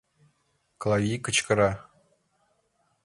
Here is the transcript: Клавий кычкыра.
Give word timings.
Клавий 0.81 1.19
кычкыра. 1.25 1.71